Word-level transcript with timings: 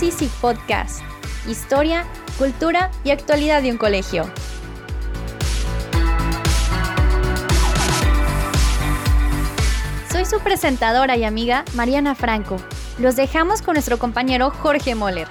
Somos 0.00 0.14
Easy 0.14 0.30
Podcast. 0.40 1.02
Historia, 1.46 2.06
cultura 2.38 2.90
y 3.04 3.10
actualidad 3.10 3.62
de 3.62 3.70
un 3.70 3.76
colegio. 3.76 4.24
Soy 10.10 10.24
su 10.24 10.40
presentadora 10.40 11.18
y 11.18 11.24
amiga 11.24 11.66
Mariana 11.74 12.14
Franco. 12.14 12.56
Los 12.98 13.16
dejamos 13.16 13.60
con 13.60 13.74
nuestro 13.74 13.98
compañero 13.98 14.50
Jorge 14.50 14.94
Moller. 14.94 15.28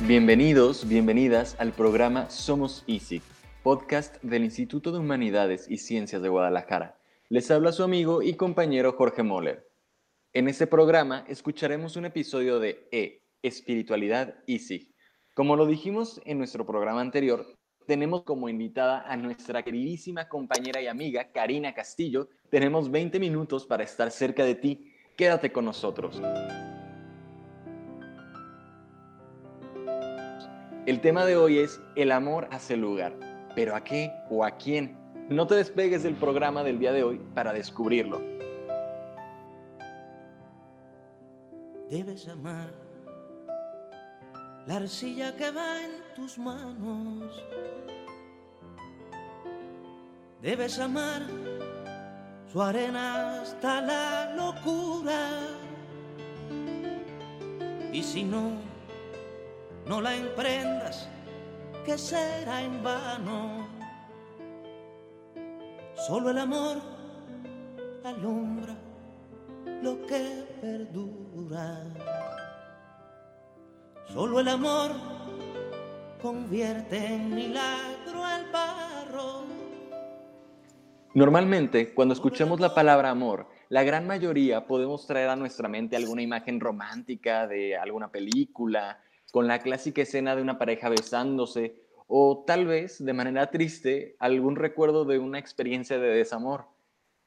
Bienvenidos, 0.00 0.88
bienvenidas 0.88 1.56
al 1.58 1.72
programa 1.72 2.30
Somos 2.30 2.84
Easy, 2.86 3.20
podcast 3.62 4.16
del 4.22 4.44
Instituto 4.44 4.92
de 4.92 4.98
Humanidades 4.98 5.70
y 5.70 5.76
Ciencias 5.76 6.22
de 6.22 6.28
Guadalajara. 6.30 7.01
Les 7.32 7.50
habla 7.50 7.72
su 7.72 7.82
amigo 7.82 8.20
y 8.20 8.34
compañero 8.34 8.92
Jorge 8.92 9.22
Moller. 9.22 9.66
En 10.34 10.48
este 10.48 10.66
programa 10.66 11.24
escucharemos 11.26 11.96
un 11.96 12.04
episodio 12.04 12.60
de 12.60 12.86
E, 12.92 13.22
Espiritualidad 13.40 14.34
Easy. 14.46 14.94
Como 15.32 15.56
lo 15.56 15.64
dijimos 15.64 16.20
en 16.26 16.36
nuestro 16.36 16.66
programa 16.66 17.00
anterior, 17.00 17.46
tenemos 17.86 18.24
como 18.24 18.50
invitada 18.50 19.10
a 19.10 19.16
nuestra 19.16 19.62
queridísima 19.62 20.28
compañera 20.28 20.82
y 20.82 20.88
amiga 20.88 21.32
Karina 21.32 21.72
Castillo. 21.72 22.28
Tenemos 22.50 22.90
20 22.90 23.18
minutos 23.18 23.64
para 23.64 23.82
estar 23.82 24.10
cerca 24.10 24.44
de 24.44 24.54
ti. 24.54 24.92
Quédate 25.16 25.52
con 25.52 25.64
nosotros. 25.64 26.20
El 30.84 31.00
tema 31.00 31.24
de 31.24 31.38
hoy 31.38 31.60
es 31.60 31.80
el 31.96 32.12
amor 32.12 32.46
hace 32.50 32.76
lugar. 32.76 33.18
¿Pero 33.54 33.74
a 33.74 33.82
qué 33.82 34.12
o 34.28 34.44
a 34.44 34.50
quién? 34.58 35.01
No 35.28 35.46
te 35.46 35.54
despegues 35.54 36.02
del 36.02 36.14
programa 36.14 36.62
del 36.62 36.78
día 36.78 36.92
de 36.92 37.02
hoy 37.02 37.20
para 37.34 37.52
descubrirlo. 37.52 38.20
Debes 41.88 42.28
amar 42.28 42.72
la 44.66 44.76
arcilla 44.76 45.36
que 45.36 45.50
va 45.50 45.82
en 45.82 45.90
tus 46.14 46.38
manos. 46.38 47.44
Debes 50.40 50.78
amar 50.78 51.22
su 52.52 52.60
arena 52.60 53.40
hasta 53.40 53.80
la 53.80 54.34
locura. 54.34 55.28
Y 57.92 58.02
si 58.02 58.24
no, 58.24 58.52
no 59.86 60.00
la 60.00 60.16
emprendas, 60.16 61.08
que 61.84 61.96
será 61.98 62.62
en 62.62 62.82
vano. 62.82 63.61
Solo 66.06 66.30
el 66.30 66.38
amor 66.38 66.78
alumbra 68.02 68.74
lo 69.82 70.04
que 70.04 70.44
perdura. 70.60 71.84
Solo 74.12 74.40
el 74.40 74.48
amor 74.48 74.90
convierte 76.20 76.96
en 76.96 77.32
milagro 77.32 78.24
al 78.24 78.50
barro. 78.50 79.44
Normalmente, 81.14 81.94
cuando 81.94 82.14
escuchamos 82.14 82.58
la 82.58 82.74
palabra 82.74 83.10
amor, 83.10 83.46
la 83.68 83.84
gran 83.84 84.04
mayoría 84.04 84.66
podemos 84.66 85.06
traer 85.06 85.28
a 85.28 85.36
nuestra 85.36 85.68
mente 85.68 85.94
alguna 85.94 86.22
imagen 86.22 86.58
romántica 86.58 87.46
de 87.46 87.76
alguna 87.76 88.10
película, 88.10 89.00
con 89.30 89.46
la 89.46 89.60
clásica 89.60 90.02
escena 90.02 90.34
de 90.34 90.42
una 90.42 90.58
pareja 90.58 90.88
besándose 90.88 91.76
o 92.06 92.44
tal 92.46 92.66
vez, 92.66 93.04
de 93.04 93.12
manera 93.12 93.50
triste, 93.50 94.16
algún 94.18 94.56
recuerdo 94.56 95.04
de 95.04 95.18
una 95.18 95.38
experiencia 95.38 95.98
de 95.98 96.08
desamor. 96.08 96.66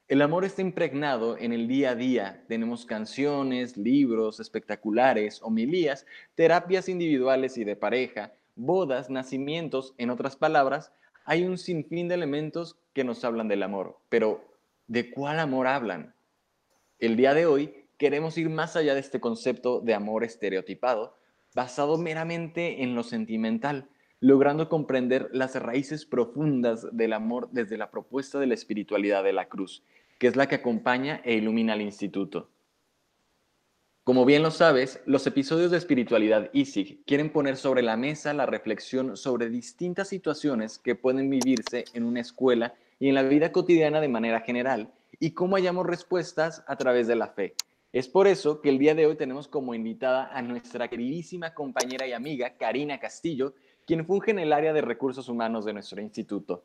El 0.07 0.21
amor 0.21 0.45
está 0.45 0.61
impregnado 0.61 1.37
en 1.37 1.51
el 1.51 1.67
día 1.67 1.91
a 1.91 1.95
día. 1.95 2.43
Tenemos 2.47 2.85
canciones, 2.85 3.75
libros, 3.75 4.39
espectaculares, 4.39 5.41
homilías, 5.41 6.05
terapias 6.35 6.89
individuales 6.89 7.57
y 7.57 7.63
de 7.63 7.75
pareja, 7.75 8.33
bodas, 8.55 9.09
nacimientos, 9.09 9.95
en 9.97 10.09
otras 10.09 10.35
palabras, 10.35 10.91
hay 11.25 11.43
un 11.43 11.57
sinfín 11.57 12.07
de 12.07 12.15
elementos 12.15 12.77
que 12.93 13.03
nos 13.03 13.25
hablan 13.25 13.47
del 13.47 13.63
amor. 13.63 13.97
Pero, 14.09 14.45
¿de 14.87 15.09
cuál 15.09 15.39
amor 15.39 15.65
hablan? 15.65 16.13
El 16.99 17.17
día 17.17 17.33
de 17.33 17.47
hoy 17.47 17.87
queremos 17.97 18.37
ir 18.37 18.49
más 18.49 18.75
allá 18.75 18.93
de 18.93 18.99
este 18.99 19.19
concepto 19.19 19.81
de 19.81 19.95
amor 19.95 20.23
estereotipado 20.23 21.17
basado 21.55 21.97
meramente 21.97 22.83
en 22.83 22.95
lo 22.95 23.03
sentimental, 23.03 23.89
logrando 24.25 24.69
comprender 24.69 25.29
las 25.33 25.53
raíces 25.53 26.03
profundas 26.03 26.87
del 26.91 27.13
amor 27.13 27.47
desde 27.51 27.77
la 27.77 27.91
propuesta 27.91 28.39
de 28.39 28.47
la 28.47 28.55
espiritualidad 28.55 29.23
de 29.23 29.33
la 29.33 29.47
cruz, 29.47 29.83
que 30.17 30.25
es 30.25 30.35
la 30.35 30.47
que 30.47 30.55
acompaña 30.55 31.21
e 31.23 31.35
ilumina 31.35 31.73
al 31.73 31.83
instituto. 31.83 32.49
Como 34.03 34.25
bien 34.25 34.41
lo 34.41 34.49
sabes, 34.49 34.99
los 35.05 35.27
episodios 35.27 35.69
de 35.69 35.77
Espiritualidad 35.77 36.49
ISIG 36.53 37.05
quieren 37.05 37.31
poner 37.31 37.55
sobre 37.55 37.83
la 37.83 37.97
mesa 37.97 38.33
la 38.33 38.47
reflexión 38.47 39.15
sobre 39.15 39.51
distintas 39.51 40.07
situaciones 40.07 40.79
que 40.79 40.95
pueden 40.95 41.29
vivirse 41.29 41.85
en 41.93 42.03
una 42.03 42.21
escuela 42.21 42.73
y 42.99 43.09
en 43.09 43.13
la 43.13 43.21
vida 43.21 43.51
cotidiana 43.51 44.01
de 44.01 44.07
manera 44.07 44.41
general, 44.41 44.91
y 45.19 45.31
cómo 45.31 45.55
hallamos 45.55 45.85
respuestas 45.85 46.63
a 46.65 46.77
través 46.77 47.05
de 47.05 47.15
la 47.15 47.27
fe, 47.27 47.53
es 47.95 48.09
por 48.09 48.27
eso 48.27 48.59
que 48.59 48.67
el 48.67 48.77
día 48.77 48.93
de 48.93 49.05
hoy 49.05 49.15
tenemos 49.15 49.47
como 49.47 49.73
invitada 49.73 50.27
a 50.35 50.41
nuestra 50.41 50.89
queridísima 50.89 51.53
compañera 51.53 52.05
y 52.05 52.11
amiga 52.11 52.57
Karina 52.57 52.99
Castillo, 52.99 53.53
quien 53.85 54.05
funge 54.05 54.31
en 54.31 54.39
el 54.39 54.53
área 54.53 54.73
de 54.73 54.81
recursos 54.81 55.29
humanos 55.29 55.65
de 55.65 55.73
nuestro 55.73 56.01
instituto. 56.01 56.63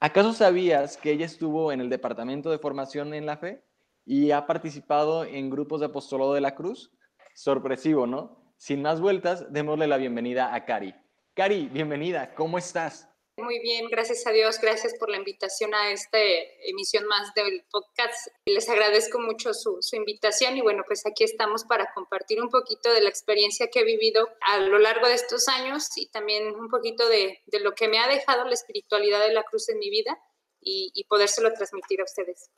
¿Acaso 0.00 0.32
sabías 0.32 0.96
que 0.96 1.12
ella 1.12 1.26
estuvo 1.26 1.72
en 1.72 1.80
el 1.80 1.90
Departamento 1.90 2.50
de 2.50 2.58
Formación 2.58 3.14
en 3.14 3.26
la 3.26 3.36
Fe 3.36 3.62
y 4.04 4.30
ha 4.30 4.46
participado 4.46 5.24
en 5.24 5.50
grupos 5.50 5.80
de 5.80 5.86
apostolado 5.86 6.34
de 6.34 6.40
la 6.40 6.54
Cruz? 6.54 6.92
Sorpresivo, 7.34 8.06
¿no? 8.06 8.36
Sin 8.56 8.82
más 8.82 9.00
vueltas, 9.00 9.52
démosle 9.52 9.86
la 9.86 9.96
bienvenida 9.96 10.54
a 10.54 10.64
Cari. 10.64 10.94
Cari, 11.34 11.68
bienvenida, 11.68 12.34
¿cómo 12.34 12.58
estás? 12.58 13.13
Muy 13.36 13.58
bien, 13.58 13.88
gracias 13.90 14.24
a 14.28 14.30
Dios, 14.30 14.60
gracias 14.60 14.94
por 14.94 15.10
la 15.10 15.16
invitación 15.16 15.74
a 15.74 15.90
esta 15.90 16.18
emisión 16.66 17.04
más 17.06 17.34
del 17.34 17.64
podcast. 17.68 18.28
Les 18.46 18.68
agradezco 18.68 19.18
mucho 19.18 19.52
su, 19.52 19.80
invitación 19.92 20.56
y 20.56 20.60
bueno, 20.60 20.84
pues 20.86 21.04
aquí 21.04 21.24
estamos 21.24 21.64
para 21.64 21.92
compartir 21.94 22.40
un 22.40 22.48
poquito 22.48 22.92
de 22.92 23.00
la 23.00 23.08
experiencia 23.08 23.68
que 23.72 23.80
he 23.80 23.84
vivido 23.84 24.28
a 24.40 24.58
lo 24.58 24.78
largo 24.78 25.08
de 25.08 25.14
estos 25.14 25.48
años 25.48 25.88
y 25.96 26.06
también 26.06 26.54
un 26.54 26.68
poquito 26.68 27.08
de, 27.08 27.42
lo 27.60 27.74
que 27.74 27.88
me 27.88 27.98
ha 27.98 28.06
dejado 28.06 28.44
la 28.44 28.54
espiritualidad 28.54 29.26
de 29.26 29.32
la 29.32 29.42
cruz 29.42 29.68
en 29.68 29.80
mi 29.80 29.90
vida 29.90 30.16
y, 30.60 30.92
y 30.94 31.02
podérselo 31.04 31.52
transmitir 31.52 32.00
a 32.02 32.04
ustedes. 32.04 32.50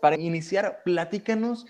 Para 0.00 0.16
iniciar, 0.16 0.82
platícanos 0.82 1.64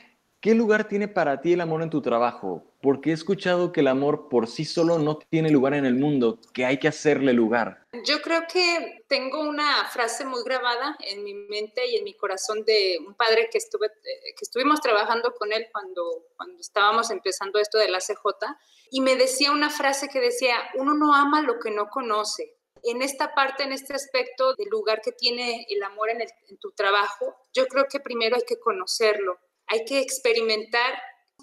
¿Qué 0.44 0.54
lugar 0.54 0.88
tiene 0.88 1.08
para 1.08 1.40
ti 1.40 1.54
el 1.54 1.62
amor 1.62 1.80
en 1.80 1.88
tu 1.88 2.02
trabajo? 2.02 2.62
Porque 2.84 3.08
he 3.08 3.12
escuchado 3.14 3.72
que 3.72 3.80
el 3.80 3.88
amor 3.88 4.28
por 4.28 4.46
sí 4.46 4.66
solo 4.66 4.98
no 4.98 5.16
tiene 5.16 5.48
lugar 5.48 5.72
en 5.72 5.86
el 5.86 5.94
mundo, 5.94 6.38
que 6.52 6.66
hay 6.66 6.78
que 6.78 6.86
hacerle 6.86 7.32
lugar. 7.32 7.86
Yo 8.04 8.20
creo 8.20 8.42
que 8.46 9.06
tengo 9.08 9.40
una 9.40 9.86
frase 9.86 10.26
muy 10.26 10.44
grabada 10.44 10.94
en 11.00 11.24
mi 11.24 11.32
mente 11.32 11.86
y 11.86 11.96
en 11.96 12.04
mi 12.04 12.12
corazón 12.12 12.62
de 12.66 12.98
un 13.06 13.14
padre 13.14 13.48
que, 13.50 13.56
estuve, 13.56 13.88
que 14.02 14.42
estuvimos 14.42 14.82
trabajando 14.82 15.32
con 15.32 15.50
él 15.54 15.66
cuando, 15.72 16.26
estábamos 16.60 17.10
empezando 17.10 17.58
esto 17.58 17.78
de 17.78 17.88
la 17.88 18.00
CJ 18.00 18.54
y 18.90 19.00
me 19.00 19.16
decía 19.16 19.50
una 19.50 19.70
frase 19.70 20.08
que 20.08 20.20
decía, 20.20 20.54
uno 20.74 20.92
no 20.92 21.14
ama 21.14 21.40
lo 21.40 21.58
que 21.58 21.70
no 21.70 21.88
conoce. 21.88 22.54
En 22.82 23.00
esta 23.00 23.32
parte, 23.32 23.62
en 23.62 23.72
este 23.72 23.94
aspecto 23.94 24.54
del 24.56 24.68
lugar 24.68 25.00
que 25.00 25.12
tiene 25.12 25.64
el 25.70 25.82
amor 25.84 26.10
en 26.10 26.58
tu 26.58 26.72
trabajo, 26.72 27.34
yo 27.54 27.66
creo 27.66 27.86
que 27.90 27.98
primero 27.98 28.36
hay 28.36 28.44
que 28.46 28.60
conocerlo 28.60 29.38
hay 29.66 29.84
que 29.84 30.00
experimentar 30.00 30.94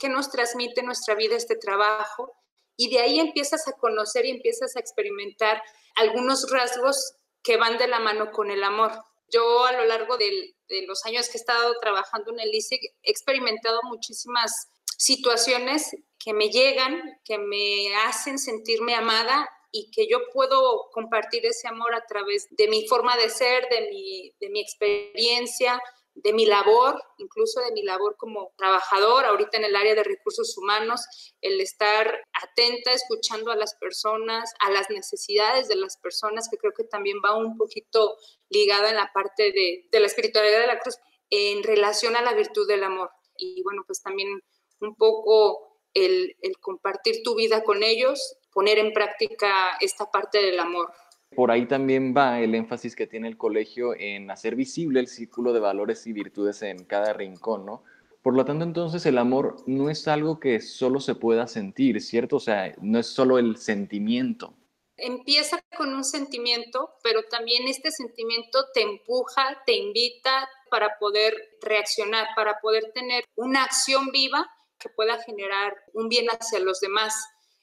qué 0.02 0.10
nos 0.10 0.32
transmite 0.32 0.82
nuestra 0.82 1.14
vida 1.14 1.36
este 1.36 1.56
trabajo 1.56 2.34
y 2.76 2.90
de 2.90 3.00
ahí 3.00 3.20
empiezas 3.20 3.68
a 3.68 3.74
conocer 3.74 4.26
y 4.26 4.32
empiezas 4.32 4.76
a 4.76 4.80
experimentar 4.80 5.62
algunos 5.96 6.50
rasgos 6.50 7.14
que 7.44 7.58
van 7.58 7.78
de 7.78 7.88
la 7.88 8.00
mano 8.00 8.32
con 8.32 8.50
el 8.50 8.64
amor. 8.64 8.92
Yo 9.32 9.66
a 9.66 9.74
lo 9.74 9.86
largo 9.86 10.18
de 10.18 10.56
los 10.88 11.06
años 11.06 11.30
que 11.30 11.38
he 11.38 11.42
estado 11.42 11.76
trabajando 11.80 12.32
en 12.32 12.40
el 12.40 12.54
ISIC 12.54 12.82
he 13.04 13.12
experimentado 13.12 13.80
muchísimas 13.84 14.52
situaciones 14.98 15.96
que 16.18 16.34
me 16.34 16.50
llegan, 16.50 17.20
que 17.24 17.38
me 17.38 17.96
hacen 18.06 18.40
sentirme 18.40 18.96
amada 18.96 19.48
y 19.72 19.92
que 19.92 20.08
yo 20.08 20.20
puedo 20.34 20.90
compartir 20.92 21.46
ese 21.46 21.68
amor 21.68 21.94
a 21.94 22.06
través 22.06 22.48
de 22.52 22.68
mi 22.68 22.88
forma 22.88 23.16
de 23.18 23.30
ser, 23.30 23.70
de 23.70 23.90
mi, 23.90 24.34
de 24.40 24.50
mi 24.50 24.62
experiencia, 24.62 25.82
de 26.14 26.34
mi 26.34 26.46
labor, 26.46 27.02
incluso 27.18 27.62
de 27.62 27.72
mi 27.72 27.84
labor 27.84 28.16
como 28.18 28.54
trabajador, 28.58 29.26
ahorita 29.26 29.58
en 29.58 29.66
el 29.66 29.76
área 29.76 29.96
de 29.96 30.04
recursos 30.04 30.58
humanos, 30.58 31.02
el 31.42 31.62
estar 31.62 32.22
atenta, 32.34 32.92
escuchando 32.92 33.52
a 33.52 33.56
las 33.56 33.76
personas, 33.76 34.54
a 34.60 34.70
las 34.72 34.90
necesidades 34.90 35.68
de 35.68 35.76
las 35.76 35.98
personas, 35.98 36.50
que 36.50 36.58
creo 36.58 36.74
que 36.74 36.84
también 36.84 37.18
va 37.26 37.38
un 37.38 37.58
poquito 37.58 38.18
ligada 38.50 38.90
en 38.90 38.96
la 38.96 39.12
parte 39.14 39.52
de, 39.52 40.00
la 40.00 40.06
espiritualidad 40.06 40.60
de 40.60 40.68
la 40.68 40.80
cruz, 40.80 40.98
en 41.30 41.64
relación 41.64 42.16
a 42.16 42.22
la 42.22 42.34
virtud 42.34 42.68
del 42.68 42.84
amor. 42.84 43.10
Y 43.38 43.64
bueno, 43.64 43.84
pues 43.88 44.02
también 44.02 44.42
un 44.82 44.96
poco 44.96 45.80
el, 45.94 46.36
el 46.42 46.58
compartir 46.60 47.24
tu 47.24 47.36
vida 47.36 47.64
con 47.64 47.84
ellos, 47.84 48.38
poner 48.52 48.80
en 48.80 48.94
práctica 48.94 49.78
esta 49.80 50.12
parte 50.12 50.42
del 50.42 50.60
amor. 50.60 50.92
Por 51.36 51.52
ahí 51.52 51.66
también 51.66 52.14
va 52.16 52.40
el 52.42 52.56
énfasis 52.56 52.96
que 52.96 53.08
tiene 53.08 53.28
el 53.28 53.38
colegio 53.38 53.94
en 53.98 54.30
hacer 54.32 54.56
visible 54.56 55.00
el 55.00 55.08
círculo 55.08 55.54
de 55.54 55.62
valores 55.62 56.06
y 56.06 56.14
virtudes 56.14 56.62
en 56.62 56.84
cada 56.84 57.14
rincón, 57.14 57.66
¿no? 57.66 57.84
Por 58.22 58.36
lo 58.36 58.46
tanto, 58.46 58.64
entonces 58.64 59.06
el 59.06 59.18
amor 59.18 59.64
no 59.66 59.90
es 59.90 60.08
algo 60.08 60.40
que 60.40 60.60
solo 60.60 61.00
se 61.00 61.16
pueda 61.16 61.48
sentir, 61.48 62.02
¿cierto? 62.02 62.36
O 62.36 62.40
sea, 62.40 62.76
no 62.82 63.00
es 63.00 63.08
solo 63.08 63.40
el 63.40 63.58
sentimiento. 63.58 64.54
Empieza 64.96 65.60
con 65.76 65.96
un 65.96 66.04
sentimiento, 66.04 66.92
pero 67.02 67.24
también 67.24 67.68
este 67.68 67.90
sentimiento 67.90 68.66
te 68.74 68.84
empuja, 68.84 69.64
te 69.66 69.74
invita 69.74 70.48
para 70.70 71.00
poder 71.00 71.34
reaccionar, 71.62 72.28
para 72.36 72.60
poder 72.60 72.92
tener 72.94 73.24
una 73.36 73.64
acción 73.64 74.12
viva 74.12 74.48
que 74.78 74.90
pueda 74.90 75.18
generar 75.24 75.76
un 75.94 76.08
bien 76.08 76.28
hacia 76.28 76.60
los 76.60 76.80
demás. 76.80 77.16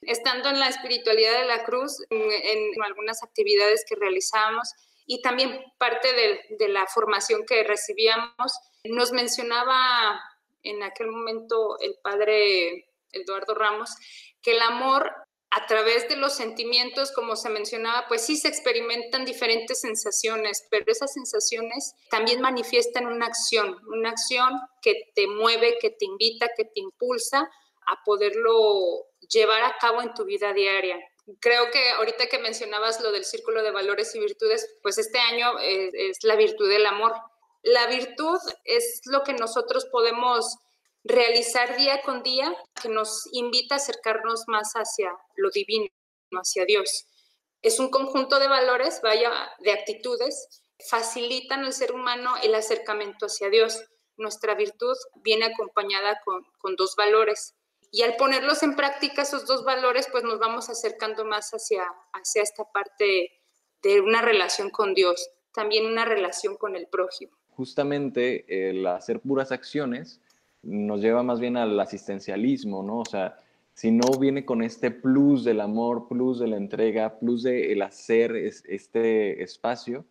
Estando 0.03 0.49
en 0.49 0.61
la 0.61 0.69
espiritualidad 0.69 1.39
de 1.41 1.47
la 1.47 1.65
cruz, 1.65 1.97
en, 2.11 2.83
algunas 2.83 3.23
actividades 3.23 3.85
que 3.89 3.97
realizamos 3.97 4.73
y 5.07 5.23
también 5.23 5.61
parte 5.79 6.13
de, 6.13 6.57
de 6.59 6.69
la 6.69 6.87
formación 6.87 7.45
que 7.47 7.65
recibíamos, 7.65 8.53
nos 8.85 9.13
mencionaba 9.13 10.21
en 10.63 10.83
aquel 10.83 11.09
momento 11.09 11.79
el 11.81 11.97
padre 12.03 12.89
Eduardo 13.13 13.55
Ramos, 13.55 13.91
que 14.43 14.53
el 14.53 14.61
amor 14.61 15.11
a 15.51 15.67
través 15.67 16.09
de 16.09 16.17
los 16.17 16.35
sentimientos, 16.35 17.11
como 17.13 17.35
se 17.35 17.49
mencionaba, 17.49 18.07
pues 18.07 18.27
sí 18.27 18.37
se 18.37 18.49
experimentan 18.49 19.25
diferentes 19.25 19.81
sensaciones, 19.81 20.67
pero 20.71 20.85
esas 20.89 21.13
sensaciones 21.13 21.95
también 22.11 22.41
manifiestan 22.41 23.07
una 23.07 23.27
acción, 23.27 23.79
una 23.89 24.11
acción 24.11 24.61
que 24.83 25.11
te 25.15 25.27
mueve, 25.27 25.79
que 25.81 25.91
te 25.91 26.05
invita, 26.05 26.51
que 26.55 26.65
te 26.65 26.81
impulsa 26.81 27.51
a 27.87 28.05
poderlo 28.05 29.07
llevar 29.21 29.65
a 29.65 29.77
cabo 29.81 30.03
en 30.03 30.15
tu 30.15 30.25
vida 30.25 30.53
diaria. 30.53 30.99
Creo 31.41 31.71
que 31.71 31.91
ahorita 31.91 32.27
que 32.27 32.39
mencionabas 32.39 33.01
lo 33.01 33.13
del 33.13 33.25
círculo 33.25 33.63
de 33.63 33.71
valores 33.71 34.15
y 34.15 34.21
virtudes, 34.21 34.79
pues 34.83 34.99
este 34.99 35.19
año 35.19 35.59
es, 35.59 35.93
es 35.95 36.19
la 36.23 36.37
virtud 36.37 36.69
del 36.69 36.87
amor 36.87 37.15
la 37.63 37.87
virtud 37.87 38.39
es 38.65 39.03
lo 39.07 39.23
que 39.25 39.33
nosotros 39.33 39.87
podemos 39.87 40.57
realizar 41.05 41.77
día 41.77 42.03
con 42.03 42.23
día, 42.23 42.55
que 42.81 42.89
nos 42.89 43.29
invita 43.33 43.75
a 43.75 43.79
acercarnos 43.79 44.45
más 44.47 44.73
hacia 44.75 45.13
lo 45.37 45.51
divino, 45.51 45.89
hacia 46.33 46.65
Dios. 46.65 47.07
Es 47.63 47.81
un 47.81 47.91
conjunto 47.91 48.39
de 48.39 48.49
valores, 48.49 49.01
vaya, 49.03 49.33
de 49.59 49.73
actitudes, 49.73 50.63
facilitan 50.89 51.65
al 51.65 51.73
ser 51.73 51.93
humano 51.93 52.37
el 52.43 52.55
acercamiento 52.55 53.27
hacia 53.27 53.51
Dios. 53.51 53.85
Nuestra 54.17 54.55
virtud 54.55 54.97
viene 55.17 55.47
acompañada 55.47 56.21
con 56.59 56.77
dos 56.77 56.95
valores. 56.97 57.55
Y 57.91 58.03
al 58.03 58.17
ponerlos 58.17 58.63
en 58.63 58.77
práctica, 58.77 59.23
esos 59.23 59.47
dos 59.47 59.65
valores, 59.65 60.09
pues 60.11 60.25
nos 60.25 60.39
vamos 60.39 60.69
acercando 60.69 61.25
más 61.25 61.51
hacia, 61.53 61.85
hacia 62.13 62.43
esta 62.43 62.65
parte 62.65 63.33
de 63.83 64.01
una 64.01 64.23
relación 64.23 64.71
con 64.71 64.95
Dios, 64.95 65.31
también 65.53 65.87
una 65.87 66.05
relación 66.05 66.57
con 66.57 66.77
el 66.77 66.87
prójimo 66.87 67.39
justamente 67.59 68.71
el 68.71 68.87
hacer 68.87 69.19
puras 69.19 69.51
acciones 69.51 70.21
nos 70.63 71.01
lleva 71.01 71.25
más 71.25 71.41
bien 71.41 71.57
al 71.57 71.79
asistencialismo, 71.81 72.85
¿no? 72.85 73.01
O 73.01 73.05
sea, 73.05 73.37
si 73.75 73.91
no 73.91 74.07
viene 74.21 74.45
con 74.45 74.63
este 74.63 74.93
plus 74.93 75.43
del 75.43 75.61
amor, 75.61 76.07
plus 76.07 76.39
de 76.39 76.47
la 76.47 76.57
entrega, 76.57 77.19
plus 77.19 77.43
de 77.43 77.73
el 77.73 77.83
hacer 77.83 78.37
este 78.37 79.43
espacio, 79.43 80.05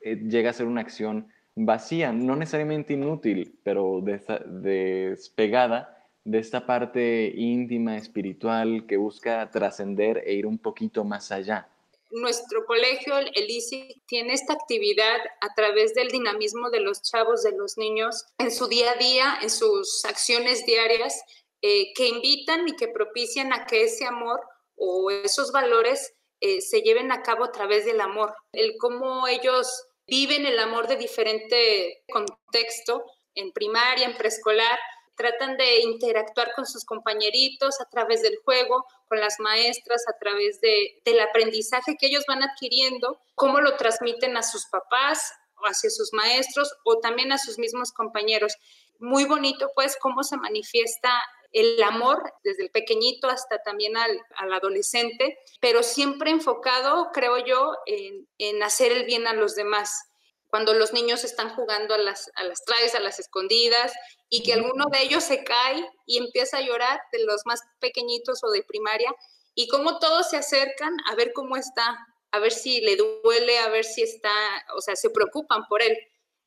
eh, 0.00 0.16
llega 0.16 0.48
a 0.48 0.54
ser 0.54 0.66
una 0.66 0.80
acción 0.80 1.28
vacía, 1.54 2.10
no 2.10 2.36
necesariamente 2.36 2.94
inútil, 2.94 3.58
pero 3.62 4.02
despegada 4.02 5.97
de 6.30 6.38
esta 6.38 6.66
parte 6.66 7.32
íntima, 7.34 7.96
espiritual, 7.96 8.86
que 8.86 8.96
busca 8.96 9.50
trascender 9.50 10.22
e 10.26 10.34
ir 10.34 10.46
un 10.46 10.58
poquito 10.58 11.04
más 11.04 11.32
allá 11.32 11.68
nuestro 12.10 12.64
colegio, 12.64 13.18
el 13.18 13.50
ICI, 13.50 14.02
tiene 14.06 14.32
esta 14.32 14.54
actividad 14.54 15.18
a 15.40 15.54
través 15.54 15.94
del 15.94 16.08
dinamismo 16.08 16.70
de 16.70 16.80
los 16.80 17.02
chavos, 17.02 17.42
de 17.42 17.52
los 17.52 17.76
niños, 17.76 18.26
en 18.38 18.50
su 18.50 18.66
día 18.68 18.92
a 18.92 18.94
día, 18.94 19.38
en 19.42 19.50
sus 19.50 20.04
acciones 20.04 20.64
diarias, 20.64 21.22
eh, 21.60 21.92
que 21.94 22.08
invitan 22.08 22.68
y 22.68 22.76
que 22.76 22.88
propician 22.88 23.52
a 23.52 23.66
que 23.66 23.84
ese 23.84 24.06
amor 24.06 24.40
o 24.76 25.10
esos 25.10 25.52
valores 25.52 26.14
eh, 26.40 26.60
se 26.60 26.82
lleven 26.82 27.10
a 27.10 27.22
cabo 27.22 27.44
a 27.44 27.52
través 27.52 27.84
del 27.84 28.00
amor. 28.00 28.34
El 28.52 28.76
cómo 28.78 29.26
ellos 29.26 29.86
viven 30.06 30.46
el 30.46 30.58
amor 30.60 30.86
de 30.86 30.96
diferente 30.96 32.04
contexto, 32.08 33.04
en 33.34 33.52
primaria, 33.52 34.06
en 34.06 34.16
preescolar, 34.16 34.78
tratan 35.18 35.56
de 35.56 35.80
interactuar 35.80 36.52
con 36.54 36.64
sus 36.64 36.84
compañeritos 36.84 37.80
a 37.80 37.90
través 37.90 38.22
del 38.22 38.38
juego, 38.44 38.86
con 39.08 39.20
las 39.20 39.38
maestras, 39.40 40.02
a 40.08 40.16
través 40.18 40.60
de, 40.60 41.02
del 41.04 41.20
aprendizaje 41.20 41.96
que 41.98 42.06
ellos 42.06 42.24
van 42.28 42.42
adquiriendo, 42.42 43.20
cómo 43.34 43.60
lo 43.60 43.76
transmiten 43.76 44.36
a 44.36 44.42
sus 44.42 44.66
papás, 44.66 45.32
hacia 45.64 45.90
sus 45.90 46.12
maestros 46.12 46.72
o 46.84 47.00
también 47.00 47.32
a 47.32 47.38
sus 47.38 47.58
mismos 47.58 47.92
compañeros. 47.92 48.54
Muy 49.00 49.24
bonito, 49.24 49.68
pues, 49.74 49.96
cómo 50.00 50.22
se 50.22 50.36
manifiesta 50.36 51.10
el 51.52 51.82
amor 51.82 52.22
desde 52.44 52.64
el 52.64 52.70
pequeñito 52.70 53.28
hasta 53.28 53.62
también 53.62 53.96
al, 53.96 54.20
al 54.36 54.52
adolescente, 54.52 55.38
pero 55.60 55.82
siempre 55.82 56.30
enfocado, 56.30 57.10
creo 57.12 57.38
yo, 57.38 57.72
en, 57.86 58.28
en 58.38 58.62
hacer 58.62 58.92
el 58.92 59.04
bien 59.04 59.26
a 59.26 59.32
los 59.32 59.54
demás 59.54 60.07
cuando 60.48 60.74
los 60.74 60.92
niños 60.92 61.24
están 61.24 61.50
jugando 61.50 61.94
a 61.94 61.98
las, 61.98 62.30
a 62.34 62.44
las 62.44 62.64
traes, 62.64 62.94
a 62.94 63.00
las 63.00 63.18
escondidas, 63.18 63.92
y 64.28 64.42
que 64.42 64.54
alguno 64.54 64.86
de 64.90 65.02
ellos 65.02 65.24
se 65.24 65.44
cae 65.44 65.88
y 66.06 66.18
empieza 66.18 66.58
a 66.58 66.62
llorar, 66.62 67.00
de 67.12 67.24
los 67.24 67.42
más 67.44 67.60
pequeñitos 67.80 68.42
o 68.42 68.50
de 68.50 68.62
primaria, 68.62 69.14
y 69.54 69.68
cómo 69.68 69.98
todos 69.98 70.30
se 70.30 70.36
acercan 70.36 70.96
a 71.10 71.14
ver 71.14 71.32
cómo 71.32 71.56
está, 71.56 71.98
a 72.30 72.38
ver 72.38 72.52
si 72.52 72.80
le 72.80 72.96
duele, 72.96 73.58
a 73.58 73.68
ver 73.68 73.84
si 73.84 74.02
está, 74.02 74.32
o 74.76 74.80
sea, 74.80 74.96
se 74.96 75.10
preocupan 75.10 75.64
por 75.68 75.82
él. 75.82 75.96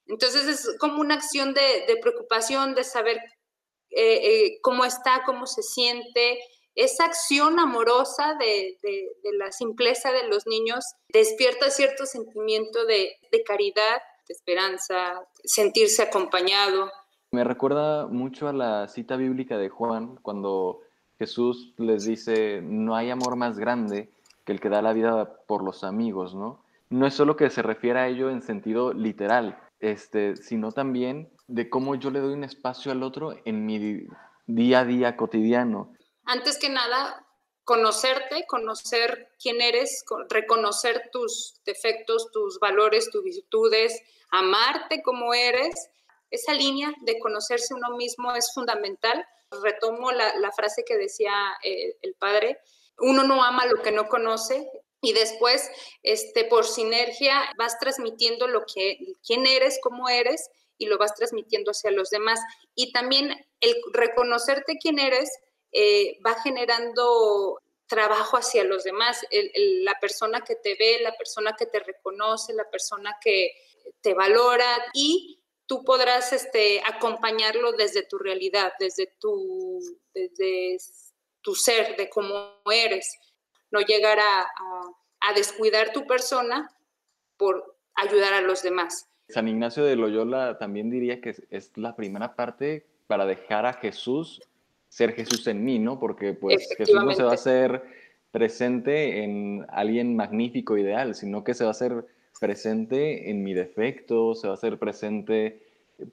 Entonces 0.08 0.48
es 0.48 0.78
como 0.80 1.00
una 1.00 1.16
acción 1.16 1.54
de, 1.54 1.86
de 1.88 1.98
preocupación, 1.98 2.76
de 2.76 2.84
saber 2.84 3.18
eh, 3.92 4.46
eh, 4.46 4.60
cómo 4.62 4.86
está, 4.86 5.24
cómo 5.26 5.46
se 5.46 5.62
siente, 5.64 6.40
esa 6.76 7.06
acción 7.06 7.60
amorosa 7.60 8.36
de, 8.36 8.78
la 9.38 9.52
simpleza 9.52 10.12
de 10.12 10.28
los 10.28 10.48
niños 10.48 10.84
despierta 11.10 11.70
cierto 11.70 12.06
sentimiento 12.06 12.86
de, 12.86 13.18
caridad, 13.46 14.02
de 14.28 14.34
esperanza, 14.34 15.22
sentirse 15.44 16.04
acompañado. 16.04 16.90
Me 17.32 17.44
recuerda 17.44 18.08
mucho 18.08 18.48
a 18.48 18.54
la 18.54 18.88
cita 18.88 19.16
bíblica 19.16 19.58
de 19.58 19.70
Juan, 19.70 20.18
cuando 20.22 20.82
Jesús 21.18 21.74
les 21.78 22.06
dice, 22.06 22.62
no 22.62 22.96
hay 22.96 23.10
amor 23.10 23.36
más 23.36 23.58
grande 23.58 24.12
que 24.46 24.52
el 24.52 24.60
que 24.60 24.70
da 24.70 24.82
la 24.82 24.94
vida 24.94 25.38
por 25.48 25.64
los 25.64 25.84
amigos, 25.84 26.36
¿no? 26.36 26.64
No 26.90 27.08
es 27.08 27.14
solo 27.14 27.38
que 27.38 27.50
se 27.50 27.62
refiere 27.62 28.00
a 28.00 28.08
ello 28.08 28.30
en 28.30 28.42
sentido 28.42 28.92
literal, 28.92 29.58
este, 29.80 30.36
sino 30.36 30.74
también 30.74 31.30
de 31.48 31.70
cómo 31.70 31.96
yo 31.96 32.12
le 32.12 32.20
doy 32.20 32.34
un 32.34 32.44
espacio 32.44 32.92
al 32.92 33.04
otro 33.04 33.34
en 33.46 33.66
mi 33.66 34.08
día 34.48 34.80
a 34.80 34.86
día 34.86 35.16
cotidiano 35.16 35.94
antes 36.32 36.58
que 36.58 36.70
nada, 36.70 37.28
conocerte, 37.66 38.46
conocer 38.48 39.30
quién 39.42 39.62
eres, 39.62 40.04
reconocer 40.30 41.10
tus 41.12 41.56
defectos, 41.66 42.32
tus 42.32 42.58
valores, 42.60 43.10
tus 43.12 43.24
virtudes, 43.24 44.02
amarte 44.32 45.02
como 45.04 45.34
eres. 45.34 45.90
Esa 46.30 46.54
línea 46.54 46.94
de 47.02 47.20
conocerse 47.20 47.74
uno 47.74 47.98
mismo 47.98 48.34
es 48.34 48.54
fundamental. 48.54 49.26
Retomo 49.62 50.12
la, 50.12 50.52
frase 50.54 50.86
que 50.86 50.98
decía 50.98 51.34
eh, 51.64 51.98
el 52.02 52.16
padre, 52.16 52.60
uno 53.00 53.24
no 53.24 53.44
ama 53.44 53.66
lo 53.66 53.82
que 53.82 53.92
no 53.92 54.08
conoce 54.08 54.66
y 55.02 55.12
después, 55.12 55.70
este, 56.04 56.46
por 56.46 56.66
sinergia, 56.66 57.42
vas 57.58 57.78
transmitiendo 57.80 58.48
lo 58.48 58.64
que, 58.66 59.16
quién 59.26 59.46
eres, 59.48 59.80
cómo 59.84 60.08
eres 60.08 60.50
y 60.78 60.86
lo 60.86 60.98
vas 60.98 61.14
transmitiendo 61.16 61.72
hacia 61.72 61.92
los 61.92 62.10
demás. 62.10 62.40
Y 62.76 62.94
también 62.94 63.36
el 63.60 63.76
reconocerte 63.92 64.78
quién 64.82 65.00
eres 65.00 65.30
eh, 65.72 66.20
va 66.26 66.36
generando 66.42 67.62
trabajo 67.88 68.38
hacia 68.38 68.64
los 68.64 68.84
demás. 68.84 69.26
la 69.84 70.00
persona 70.00 70.42
que 70.42 70.56
te 70.56 70.76
ve, 70.76 71.00
la 71.02 71.14
persona 71.18 71.56
que 71.58 71.66
te 71.66 71.80
reconoce, 71.80 72.54
la 72.54 72.70
persona 72.70 73.18
que 73.22 73.52
te 74.02 74.14
valora 74.14 74.66
y 74.94 75.40
tú 75.66 75.84
podrás 75.84 76.32
este, 76.34 76.82
acompañarlo 76.86 77.74
desde 77.74 78.04
tu 78.04 78.18
realidad, 78.18 78.74
desde 78.80 79.08
tu, 79.20 79.80
desde 80.14 80.78
tu 81.42 81.54
ser, 81.56 81.98
de 81.98 82.10
cómo 82.10 82.62
eres. 82.72 83.18
No 83.72 83.82
llegar 83.82 84.20
a, 84.20 84.48
a 85.22 85.34
descuidar 85.34 85.92
tu 85.92 86.06
persona 86.06 86.70
por 87.38 87.78
ayudar 87.96 88.34
a 88.34 88.42
los 88.42 88.64
demás. 88.64 89.08
San 89.30 89.48
Ignacio 89.48 89.84
de 89.84 89.96
Loyola 89.96 90.58
también 90.58 90.90
diría 90.90 91.22
que 91.22 91.36
es 91.50 91.78
la 91.78 91.96
primera 91.96 92.36
parte 92.36 92.86
para 93.08 93.26
dejar 93.26 93.66
a 93.66 93.74
Jesús 93.74 94.42
ser 94.92 95.14
Jesús 95.14 95.48
en 95.48 95.64
mí, 95.64 95.80
¿no? 95.80 96.00
Porque 96.00 96.34
pues 96.34 96.68
Jesús 96.78 97.02
no 97.04 97.14
se 97.14 97.24
va 97.24 97.32
a 97.32 97.36
hacer 97.36 97.82
presente 98.32 99.24
en 99.24 99.66
alguien 99.70 100.18
magnífico, 100.18 100.78
ideal, 100.78 101.16
sino 101.16 101.46
que 101.46 101.54
se 101.54 101.64
va 101.64 101.70
a 101.70 101.72
hacer 101.72 102.06
presente 102.42 103.30
en 103.30 103.42
mi 103.42 103.54
defecto, 103.54 104.36
se 104.36 104.48
va 104.48 104.54
a 104.54 104.58
hacer 104.58 104.78
presente 104.78 105.62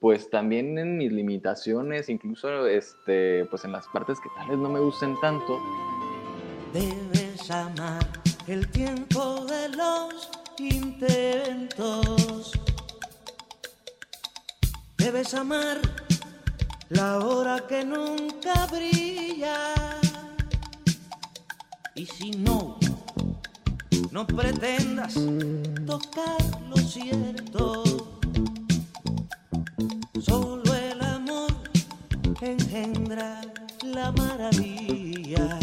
pues 0.00 0.30
también 0.30 0.78
en 0.78 0.96
mis 0.96 1.10
limitaciones, 1.10 2.08
incluso 2.08 2.68
este, 2.68 3.46
pues 3.46 3.64
en 3.64 3.72
las 3.72 3.88
partes 3.88 4.20
que 4.20 4.28
tal 4.36 4.48
vez 4.48 4.58
no 4.58 4.68
me 4.68 4.78
gusten 4.78 5.16
tanto. 5.20 5.58
Debes 6.72 7.50
amar 7.50 8.06
el 8.46 8.70
tiempo 8.70 9.44
de 9.46 9.70
los 9.70 10.30
intentos. 10.58 12.52
Debes 14.98 15.34
amar 15.34 15.78
la 16.90 17.18
hora 17.18 17.66
que 17.68 17.84
nunca 17.84 18.66
brilla. 18.66 19.74
Y 21.94 22.06
si 22.06 22.30
no, 22.30 22.78
no 24.10 24.26
pretendas 24.26 25.14
tocar 25.86 26.40
lo 26.68 26.76
cierto. 26.76 27.84
Solo 30.20 30.74
el 30.74 31.02
amor 31.02 31.52
engendra 32.40 33.40
la 33.82 34.12
maravilla. 34.12 35.58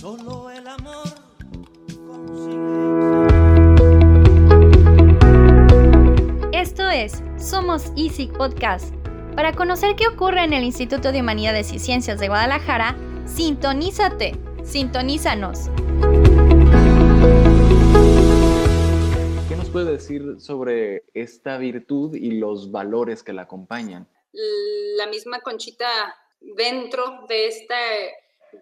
Solo 0.00 0.50
el 0.50 0.66
amor 0.66 1.14
consigue. 2.06 2.82
Esto 6.52 6.88
es 6.90 7.22
Somos 7.42 7.90
Easy 7.96 8.28
Podcast. 8.28 8.94
Para 9.34 9.52
conocer 9.52 9.96
qué 9.96 10.06
ocurre 10.06 10.44
en 10.44 10.52
el 10.52 10.62
Instituto 10.62 11.10
de 11.10 11.22
Humanidades 11.22 11.72
y 11.72 11.80
Ciencias 11.80 12.20
de 12.20 12.28
Guadalajara, 12.28 12.96
sintonízate, 13.26 14.36
sintonízanos. 14.62 15.68
¿Qué 19.48 19.56
nos 19.56 19.70
puede 19.70 19.90
decir 19.90 20.36
sobre 20.38 21.02
esta 21.14 21.58
virtud 21.58 22.14
y 22.14 22.38
los 22.38 22.70
valores 22.70 23.24
que 23.24 23.32
la 23.32 23.42
acompañan? 23.42 24.06
La 24.96 25.08
misma 25.08 25.40
Conchita 25.40 25.88
dentro 26.40 27.26
de 27.28 27.48
este 27.48 27.74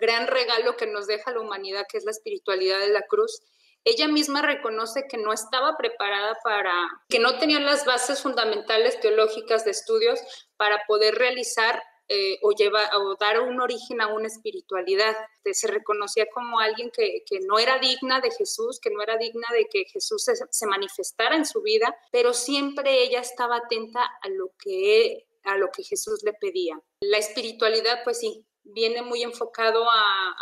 gran 0.00 0.26
regalo 0.26 0.78
que 0.78 0.86
nos 0.86 1.06
deja 1.06 1.32
la 1.32 1.40
humanidad, 1.40 1.84
que 1.86 1.98
es 1.98 2.06
la 2.06 2.12
espiritualidad 2.12 2.80
de 2.80 2.94
la 2.94 3.02
cruz, 3.02 3.42
ella 3.84 4.08
misma 4.08 4.42
reconoce 4.42 5.06
que 5.08 5.16
no 5.16 5.32
estaba 5.32 5.76
preparada 5.76 6.36
para, 6.44 6.72
que 7.08 7.18
no 7.18 7.38
tenía 7.38 7.60
las 7.60 7.84
bases 7.84 8.22
fundamentales 8.22 9.00
teológicas 9.00 9.64
de 9.64 9.70
estudios 9.70 10.20
para 10.56 10.84
poder 10.86 11.14
realizar 11.14 11.82
eh, 12.12 12.40
o, 12.42 12.50
lleva, 12.50 12.90
o 12.98 13.14
dar 13.14 13.40
un 13.40 13.60
origen 13.60 14.00
a 14.00 14.08
una 14.08 14.26
espiritualidad. 14.26 15.16
Se 15.52 15.68
reconocía 15.68 16.26
como 16.34 16.58
alguien 16.58 16.90
que, 16.90 17.22
que, 17.24 17.38
no 17.38 17.58
era 17.58 17.78
digna 17.78 18.20
de 18.20 18.32
Jesús, 18.32 18.80
que 18.80 18.90
no 18.90 19.00
era 19.00 19.16
digna 19.16 19.46
de 19.52 19.66
que 19.66 19.84
Jesús 19.84 20.24
se, 20.24 20.66
manifestara 20.66 21.36
en 21.36 21.46
su 21.46 21.62
vida, 21.62 21.96
pero 22.10 22.34
siempre 22.34 23.04
ella 23.04 23.20
estaba 23.20 23.58
atenta 23.58 24.02
a 24.02 24.28
lo 24.28 24.50
que, 24.58 25.28
a 25.44 25.56
lo 25.56 25.70
que 25.70 25.84
Jesús 25.84 26.24
le 26.24 26.32
pedía. 26.32 26.80
La 27.00 27.18
espiritualidad, 27.18 28.00
pues 28.02 28.18
sí, 28.18 28.44
viene 28.64 29.02
muy 29.02 29.22
enfocado 29.22 29.88
a, 29.88 30.36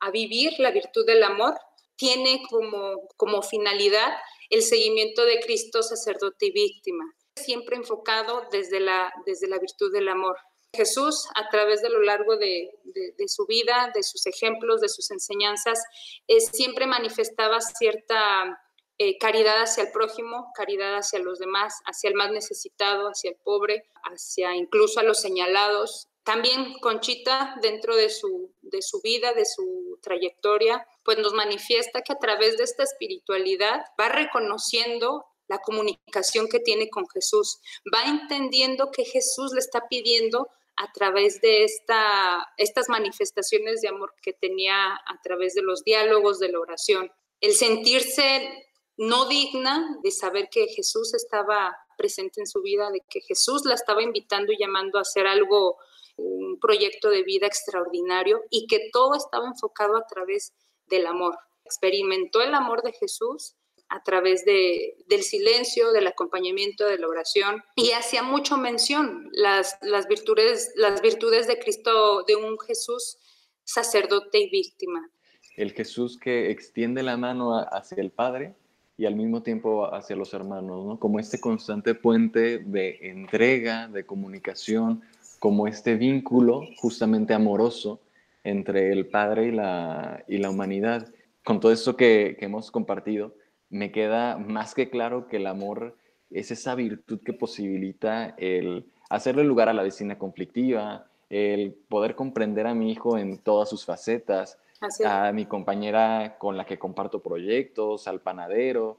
a 0.00 0.10
vivir 0.10 0.54
la 0.58 0.72
virtud 0.72 1.06
del 1.06 1.22
amor, 1.22 1.54
tiene 1.96 2.42
como, 2.48 3.08
como 3.16 3.42
finalidad 3.42 4.16
el 4.50 4.62
seguimiento 4.62 5.24
de 5.24 5.40
Cristo, 5.40 5.82
sacerdote 5.82 6.46
y 6.46 6.52
víctima, 6.52 7.04
siempre 7.34 7.76
enfocado 7.76 8.44
desde 8.50 8.80
la, 8.80 9.12
desde 9.24 9.48
la 9.48 9.58
virtud 9.58 9.92
del 9.92 10.08
amor. 10.08 10.36
Jesús, 10.72 11.26
a 11.34 11.48
través 11.48 11.80
de 11.82 11.88
lo 11.88 12.02
largo 12.02 12.36
de, 12.36 12.70
de, 12.84 13.28
su 13.28 13.46
vida, 13.46 13.90
de 13.94 14.02
sus 14.02 14.26
ejemplos, 14.26 14.80
de 14.80 14.88
sus 14.88 15.10
enseñanzas, 15.10 15.82
eh, 16.28 16.40
siempre 16.40 16.86
manifestaba 16.86 17.60
cierta 17.60 18.60
eh, 18.98 19.18
caridad 19.18 19.60
hacia 19.60 19.84
el 19.84 19.92
prójimo, 19.92 20.52
caridad 20.54 20.96
hacia 20.96 21.18
los 21.18 21.38
demás, 21.38 21.74
hacia 21.84 22.08
el 22.08 22.14
más 22.14 22.30
necesitado, 22.30 23.08
hacia 23.08 23.30
el 23.30 23.36
pobre, 23.36 23.90
hacia 24.04 24.54
incluso 24.54 25.00
a 25.00 25.02
los 25.02 25.20
señalados. 25.20 26.08
También 26.24 26.78
Conchita, 26.80 27.56
dentro 27.62 27.94
de 27.94 28.10
su, 28.10 28.52
de 28.70 28.82
su 28.82 29.00
vida, 29.00 29.32
de 29.32 29.44
su 29.44 29.98
trayectoria, 30.02 30.86
pues 31.04 31.18
nos 31.18 31.32
manifiesta 31.32 32.02
que 32.02 32.12
a 32.12 32.18
través 32.18 32.56
de 32.56 32.64
esta 32.64 32.82
espiritualidad 32.82 33.84
va 34.00 34.08
reconociendo 34.08 35.24
la 35.48 35.58
comunicación 35.58 36.48
que 36.48 36.60
tiene 36.60 36.90
con 36.90 37.08
Jesús, 37.08 37.60
va 37.94 38.02
entendiendo 38.04 38.90
que 38.90 39.04
Jesús 39.04 39.52
le 39.52 39.60
está 39.60 39.88
pidiendo 39.88 40.48
a 40.76 40.92
través 40.92 41.40
de 41.40 41.64
esta, 41.64 42.52
estas 42.58 42.88
manifestaciones 42.88 43.80
de 43.80 43.88
amor 43.88 44.14
que 44.22 44.32
tenía 44.32 44.94
a 44.94 45.20
través 45.22 45.54
de 45.54 45.62
los 45.62 45.82
diálogos, 45.84 46.38
de 46.38 46.50
la 46.50 46.60
oración. 46.60 47.10
El 47.40 47.54
sentirse 47.54 48.66
no 48.98 49.26
digna 49.26 49.98
de 50.02 50.10
saber 50.10 50.48
que 50.50 50.68
Jesús 50.68 51.14
estaba 51.14 51.76
presente 51.96 52.40
en 52.40 52.46
su 52.46 52.62
vida, 52.62 52.90
de 52.90 53.02
que 53.08 53.20
Jesús 53.20 53.64
la 53.64 53.74
estaba 53.74 54.02
invitando 54.02 54.52
y 54.52 54.58
llamando 54.58 54.98
a 54.98 55.02
hacer 55.02 55.26
algo, 55.26 55.78
un 56.16 56.58
proyecto 56.60 57.10
de 57.10 57.22
vida 57.22 57.46
extraordinario 57.46 58.42
y 58.50 58.66
que 58.66 58.90
todo 58.92 59.14
estaba 59.14 59.46
enfocado 59.46 59.96
a 59.96 60.06
través 60.06 60.52
del 60.86 61.06
amor. 61.06 61.38
Experimentó 61.64 62.40
el 62.40 62.54
amor 62.54 62.82
de 62.82 62.92
Jesús 62.92 63.54
a 63.88 64.02
través 64.02 64.44
de, 64.44 64.96
del 65.06 65.22
silencio, 65.22 65.92
del 65.92 66.06
acompañamiento, 66.06 66.86
de 66.86 66.98
la 66.98 67.06
oración, 67.06 67.62
y 67.76 67.92
hacía 67.92 68.22
mucho 68.22 68.56
mención 68.56 69.28
las, 69.32 69.78
las, 69.80 70.08
virtudes, 70.08 70.72
las 70.76 71.00
virtudes 71.02 71.46
de 71.46 71.58
Cristo, 71.58 72.24
de 72.26 72.36
un 72.36 72.58
Jesús 72.58 73.18
sacerdote 73.64 74.38
y 74.38 74.50
víctima. 74.50 75.08
El 75.56 75.72
Jesús 75.72 76.18
que 76.18 76.50
extiende 76.50 77.02
la 77.02 77.16
mano 77.16 77.58
hacia 77.70 78.00
el 78.00 78.10
Padre 78.10 78.54
y 78.98 79.06
al 79.06 79.14
mismo 79.14 79.42
tiempo 79.42 79.92
hacia 79.92 80.16
los 80.16 80.32
hermanos, 80.34 80.84
¿no? 80.84 80.98
Como 80.98 81.18
este 81.18 81.40
constante 81.40 81.94
puente 81.94 82.58
de 82.58 82.98
entrega, 83.02 83.88
de 83.88 84.04
comunicación, 84.04 85.02
como 85.38 85.66
este 85.66 85.96
vínculo 85.96 86.62
justamente 86.76 87.34
amoroso 87.34 88.00
entre 88.44 88.92
el 88.92 89.06
Padre 89.06 89.48
y 89.48 89.52
la, 89.52 90.24
y 90.28 90.38
la 90.38 90.50
humanidad. 90.50 91.12
Con 91.44 91.60
todo 91.60 91.72
esto 91.72 91.96
que, 91.96 92.36
que 92.38 92.46
hemos 92.46 92.70
compartido, 92.70 93.34
me 93.70 93.90
queda 93.90 94.38
más 94.38 94.74
que 94.74 94.90
claro 94.90 95.26
que 95.26 95.36
el 95.36 95.46
amor 95.46 95.96
es 96.30 96.50
esa 96.50 96.74
virtud 96.74 97.20
que 97.24 97.32
posibilita 97.32 98.34
el 98.38 98.86
hacerle 99.08 99.44
lugar 99.44 99.68
a 99.68 99.72
la 99.72 99.82
vecina 99.82 100.18
conflictiva, 100.18 101.06
el 101.28 101.72
poder 101.88 102.14
comprender 102.14 102.66
a 102.66 102.74
mi 102.74 102.92
hijo 102.92 103.18
en 103.18 103.38
todas 103.38 103.68
sus 103.68 103.84
facetas, 103.84 104.58
a 105.04 105.32
mi 105.32 105.46
compañera 105.46 106.36
con 106.38 106.56
la 106.56 106.66
que 106.66 106.78
comparto 106.78 107.22
proyectos, 107.22 108.06
al 108.06 108.20
panadero, 108.20 108.98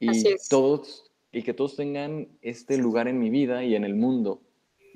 y 0.00 0.08
todos, 0.48 1.10
y 1.32 1.42
que 1.42 1.54
todos 1.54 1.76
tengan 1.76 2.28
este 2.40 2.78
lugar 2.78 3.08
en 3.08 3.18
mi 3.18 3.30
vida 3.30 3.64
y 3.64 3.74
en 3.74 3.84
el 3.84 3.94
mundo. 3.94 4.40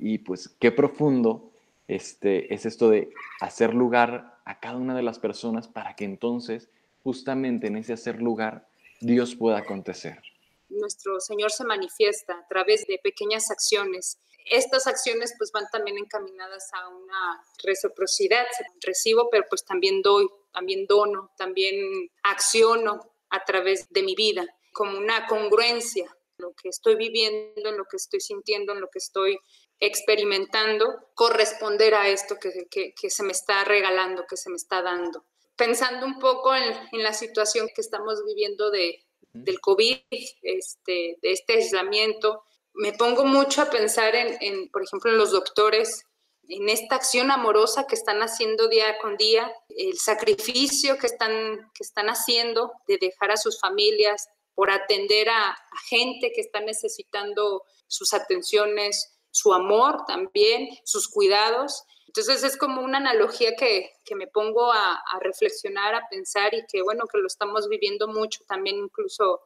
Y 0.04 0.18
pues 0.18 0.48
qué 0.58 0.72
profundo 0.72 1.52
este, 1.86 2.52
es 2.52 2.66
esto 2.66 2.90
de 2.90 3.10
hacer 3.40 3.72
lugar 3.72 4.40
a 4.44 4.58
cada 4.58 4.76
una 4.76 4.96
de 4.96 5.02
las 5.04 5.20
personas 5.20 5.68
para 5.68 5.94
que 5.94 6.04
entonces, 6.04 6.68
justamente 7.04 7.68
en 7.68 7.76
ese 7.76 7.92
hacer 7.92 8.20
lugar, 8.20 8.66
Dios 9.00 9.36
pueda 9.36 9.58
acontecer. 9.58 10.20
Nuestro 10.68 11.20
Señor 11.20 11.52
se 11.52 11.64
manifiesta 11.64 12.34
a 12.34 12.48
través 12.48 12.84
de 12.88 12.98
pequeñas 12.98 13.52
acciones. 13.52 14.18
Estas 14.50 14.88
acciones 14.88 15.34
pues 15.38 15.52
van 15.52 15.66
también 15.70 15.96
encaminadas 15.98 16.68
a 16.72 16.88
una 16.88 17.40
reciprocidad. 17.62 18.44
Recibo, 18.80 19.28
pero 19.30 19.44
pues 19.48 19.64
también 19.64 20.02
doy, 20.02 20.26
también 20.52 20.86
dono, 20.88 21.30
también 21.36 22.10
acciono 22.24 23.12
a 23.30 23.44
través 23.44 23.88
de 23.90 24.02
mi 24.02 24.16
vida, 24.16 24.44
como 24.72 24.98
una 24.98 25.28
congruencia 25.28 26.12
lo 26.42 26.52
que 26.52 26.68
estoy 26.68 26.96
viviendo, 26.96 27.68
en 27.68 27.78
lo 27.78 27.84
que 27.84 27.96
estoy 27.96 28.20
sintiendo, 28.20 28.72
en 28.72 28.80
lo 28.80 28.88
que 28.88 28.98
estoy 28.98 29.38
experimentando, 29.80 31.08
corresponder 31.14 31.94
a 31.94 32.08
esto 32.08 32.36
que, 32.38 32.66
que, 32.70 32.94
que 32.94 33.10
se 33.10 33.22
me 33.22 33.32
está 33.32 33.64
regalando, 33.64 34.26
que 34.28 34.36
se 34.36 34.50
me 34.50 34.56
está 34.56 34.82
dando. 34.82 35.24
Pensando 35.56 36.06
un 36.06 36.18
poco 36.18 36.54
en, 36.54 36.72
en, 36.92 37.02
la 37.02 37.12
situación 37.12 37.68
que 37.74 37.80
estamos 37.80 38.24
viviendo 38.24 38.70
de, 38.70 39.04
del 39.32 39.60
COVID, 39.60 39.98
este, 40.10 41.18
de 41.20 41.32
este 41.32 41.54
aislamiento, 41.54 42.44
me 42.74 42.92
pongo 42.92 43.24
mucho 43.24 43.62
a 43.62 43.70
pensar 43.70 44.14
en, 44.14 44.36
en, 44.40 44.68
por 44.70 44.82
ejemplo, 44.82 45.10
en 45.10 45.18
los 45.18 45.30
doctores, 45.30 46.06
en 46.48 46.68
esta 46.68 46.96
acción 46.96 47.30
amorosa 47.30 47.86
que 47.86 47.94
están 47.94 48.20
haciendo 48.22 48.68
día 48.68 48.98
con 49.00 49.16
día, 49.16 49.52
el 49.68 49.98
sacrificio 49.98 50.98
que 50.98 51.06
están, 51.06 51.70
que 51.74 51.82
están 51.82 52.08
haciendo 52.08 52.72
de 52.86 52.98
dejar 52.98 53.30
a 53.30 53.36
sus 53.36 53.60
familias 53.60 54.28
por 54.54 54.70
atender 54.70 55.28
a, 55.28 55.56
gente 55.88 56.32
que 56.34 56.40
está 56.40 56.60
necesitando 56.60 57.64
sus 57.86 58.14
atenciones, 58.14 59.18
su 59.30 59.52
amor 59.52 60.04
también, 60.06 60.68
sus 60.84 61.08
cuidados. 61.08 61.84
Entonces 62.06 62.44
es 62.44 62.56
como 62.56 62.82
una 62.82 62.98
analogía 62.98 63.56
que, 63.56 63.90
que 64.04 64.14
me 64.14 64.26
pongo 64.26 64.72
a, 64.72 64.94
a, 64.94 65.18
reflexionar, 65.20 65.94
a 65.94 66.08
pensar 66.08 66.54
y 66.54 66.64
que 66.66 66.82
bueno, 66.82 67.06
que 67.10 67.18
lo 67.18 67.26
estamos 67.26 67.68
viviendo 67.68 68.08
mucho 68.08 68.44
también 68.46 68.76
incluso 68.76 69.40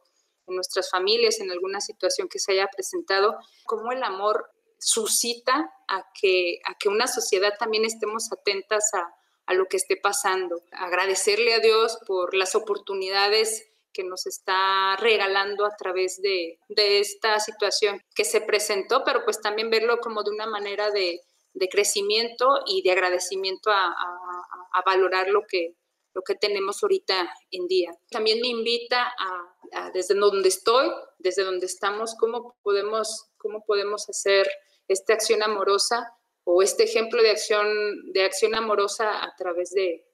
en 0.47 0.55
nuestras 0.55 0.89
familias, 0.89 1.39
en 1.39 1.51
alguna 1.51 1.81
situación 1.81 2.27
que 2.27 2.39
se 2.39 2.53
haya 2.53 2.67
presentado, 2.67 3.37
como 3.65 3.91
el 3.91 4.03
amor 4.03 4.49
suscita 4.79 5.71
a 5.87 6.05
que, 6.13 6.59
a 6.65 6.75
que 6.77 6.89
una 6.89 7.07
sociedad 7.07 7.53
también 7.57 7.85
estemos 7.85 8.31
atentas 8.31 8.93
a, 8.93 9.13
a 9.45 9.53
lo 9.53 9.67
que 9.67 9.77
esté 9.77 9.97
pasando. 9.97 10.61
Agradecerle 10.71 11.53
a 11.53 11.59
Dios 11.59 11.97
por 12.05 12.35
las 12.35 12.55
oportunidades 12.55 13.65
que 13.97 14.03
nos 14.03 14.27
está 14.27 14.95
regalando 14.97 15.65
a 15.65 15.75
través 15.75 16.21
de, 16.21 16.59
de, 16.69 16.99
esta 16.99 17.39
situación 17.39 17.99
que 18.13 18.23
se 18.25 18.41
presentó, 18.41 19.03
pero 19.03 19.25
pues 19.25 19.41
también 19.41 19.71
verlo 19.71 19.97
como 19.97 20.21
de 20.21 20.29
una 20.29 20.45
manera 20.45 20.91
de, 20.91 21.21
de 21.53 21.67
crecimiento 21.67 22.47
y 22.67 22.83
de 22.83 22.91
agradecimiento 22.91 23.71
a, 23.71 23.87
a, 23.87 24.69
a, 24.73 24.81
valorar 24.85 25.29
lo 25.29 25.41
que, 25.49 25.73
lo 26.13 26.21
que 26.21 26.35
tenemos 26.35 26.83
ahorita 26.83 27.27
en 27.49 27.65
día. 27.65 27.91
También 28.11 28.39
me 28.39 28.49
invita 28.49 29.11
a, 29.17 29.89
desde 29.93 30.13
donde 30.13 30.49
estoy, 30.49 30.91
desde 31.17 31.43
donde 31.43 31.65
estamos, 31.65 32.13
cómo 32.19 32.55
podemos, 32.61 33.31
cómo 33.37 33.63
podemos 33.65 34.07
hacer 34.09 34.47
esta 34.87 35.13
acción 35.13 35.41
amorosa 35.41 36.13
o 36.49 36.61
este 36.61 36.83
ejemplo 36.85 37.21
de 37.21 37.31
acción, 37.31 37.67
de 38.13 38.23
acción 38.23 38.55
amorosa 38.55 39.21
a 39.21 39.35
través 39.35 39.71
de, 39.71 40.05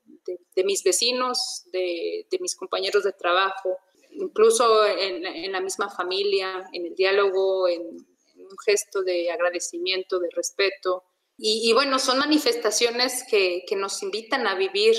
de, 0.56 0.64
mis 0.64 0.84
vecinos, 0.84 1.38
de, 1.72 2.26
de, 2.32 2.40
mis 2.40 2.56
compañeros 2.56 3.04
de 3.04 3.14
trabajo, 3.14 3.78
incluso 4.10 4.84
en, 4.84 5.24
en, 5.28 5.52
la 5.52 5.62
misma 5.62 5.92
familia, 5.92 6.68
en 6.74 6.88
el 6.88 6.96
diálogo, 6.96 7.68
en, 7.68 7.82
un 7.84 8.58
gesto 8.66 9.04
de 9.04 9.30
agradecimiento, 9.30 10.20
de 10.20 10.30
respeto. 10.36 11.04
Y, 11.38 11.70
y 11.70 11.74
bueno, 11.74 12.00
son 12.00 12.18
manifestaciones 12.18 13.24
que, 13.30 13.64
que, 13.68 13.76
nos 13.76 14.02
invitan 14.02 14.48
a 14.48 14.56
vivir 14.56 14.96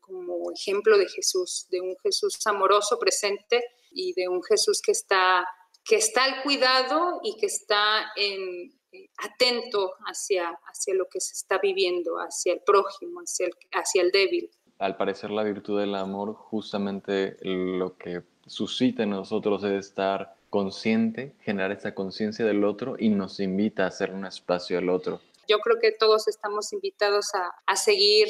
como 0.00 0.50
ejemplo 0.50 0.96
de 0.96 1.08
Jesús, 1.10 1.66
de 1.70 1.82
un 1.82 1.94
Jesús 2.02 2.38
amoroso 2.46 2.98
presente 2.98 3.62
y 3.90 4.14
de 4.14 4.28
un 4.28 4.42
Jesús 4.42 4.80
que 4.80 4.92
está, 4.92 5.46
que 5.84 5.96
está 5.96 6.24
al 6.24 6.42
cuidado 6.42 7.20
y 7.22 7.36
que 7.36 7.46
está 7.46 8.12
en, 8.16 8.72
atento 9.18 9.94
hacia, 10.06 10.50
hacia 10.66 10.94
lo 10.94 11.06
que 11.06 11.20
se 11.20 11.34
está 11.34 11.58
viviendo, 11.58 12.16
hacia 12.16 12.54
el 12.54 12.60
prójimo, 12.60 13.20
hacia 13.20 13.46
el, 13.46 13.52
hacia 13.72 14.02
el 14.02 14.10
débil. 14.10 14.50
Al 14.78 14.96
parecer 14.96 15.30
la 15.30 15.42
virtud 15.42 15.80
del 15.80 15.94
amor 15.94 16.34
justamente 16.34 17.36
lo 17.42 17.96
que 17.96 18.22
suscita 18.46 19.02
en 19.04 19.10
nosotros 19.10 19.64
es 19.64 19.86
estar 19.86 20.34
consciente, 20.50 21.34
generar 21.40 21.72
esa 21.72 21.94
conciencia 21.94 22.44
del 22.44 22.64
otro 22.64 22.96
y 22.98 23.08
nos 23.08 23.40
invita 23.40 23.84
a 23.84 23.88
hacer 23.88 24.12
un 24.12 24.26
espacio 24.26 24.78
al 24.78 24.88
otro. 24.88 25.20
Yo 25.48 25.58
creo 25.60 25.78
que 25.80 25.92
todos 25.92 26.28
estamos 26.28 26.72
invitados 26.72 27.34
a, 27.34 27.54
a 27.66 27.76
seguir 27.76 28.28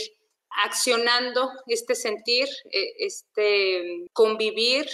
accionando 0.64 1.50
este 1.66 1.94
sentir, 1.94 2.48
eh, 2.70 2.94
este 2.98 4.08
convivir 4.12 4.86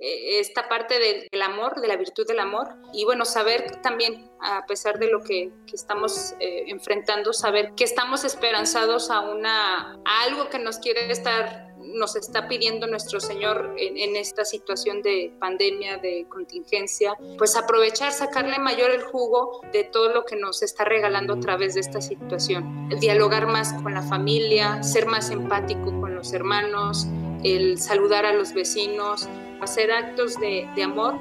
esta 0.00 0.68
parte 0.68 0.98
del, 0.98 1.42
amor, 1.42 1.80
de 1.80 1.88
la 1.88 1.96
virtud 1.96 2.26
del 2.26 2.40
amor. 2.40 2.68
Y 2.92 3.04
bueno, 3.04 3.24
saber 3.24 3.82
también, 3.82 4.30
a 4.40 4.64
pesar 4.66 4.98
de 4.98 5.08
lo 5.08 5.22
que, 5.22 5.50
estamos 5.72 6.34
eh, 6.40 6.64
enfrentando, 6.68 7.32
saber 7.32 7.74
que 7.76 7.84
estamos 7.84 8.24
esperanzados 8.24 9.10
a, 9.10 9.20
una, 9.20 10.00
algo 10.04 10.48
que 10.48 10.58
nos 10.58 10.78
quiere 10.78 11.10
estar 11.10 11.70
nos 11.82 12.16
está 12.16 12.48
pidiendo 12.48 12.86
nuestro 12.86 13.20
Señor 13.20 13.74
en, 13.78 14.16
esta 14.16 14.44
situación 14.44 15.02
de 15.02 15.34
pandemia, 15.40 15.96
de 15.98 16.26
contingencia, 16.28 17.14
pues 17.38 17.56
aprovechar, 17.56 18.12
sacarle 18.12 18.58
mayor 18.58 18.90
el 18.90 19.02
jugo 19.02 19.60
de 19.72 19.84
todo 19.84 20.12
lo 20.12 20.24
que 20.24 20.36
nos 20.36 20.62
está 20.62 20.84
regalando 20.84 21.34
a 21.34 21.40
través 21.40 21.74
de 21.74 21.80
esta 21.80 22.00
situación. 22.00 22.88
Dialogar 23.00 23.46
más 23.46 23.72
con 23.82 23.94
la 23.94 24.02
familia, 24.02 24.82
ser 24.82 25.06
más 25.06 25.30
empático 25.30 25.86
con 26.00 26.14
los 26.14 26.32
hermanos, 26.32 27.06
el 27.42 27.80
saludar 27.80 28.26
a 28.26 28.34
los 28.34 28.52
vecinos, 28.52 29.28
hacer 29.60 29.92
actos 29.92 30.38
de, 30.40 30.68
de 30.74 30.82
amor 30.82 31.14